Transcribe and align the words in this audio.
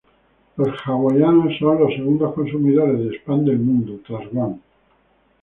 Los 0.57 0.75
hawaianos 0.79 1.59
son 1.59 1.77
los 1.79 1.93
segundos 1.93 2.33
consumidores 2.33 2.97
de 3.07 3.15
"spam" 3.19 3.45
del 3.45 3.59
mundo, 3.59 3.99
tras 4.07 4.27
Guam. 4.31 4.59